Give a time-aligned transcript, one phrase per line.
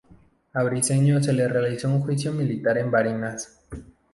[0.53, 3.59] A Briceño se le realizó un juicio militar en Barinas.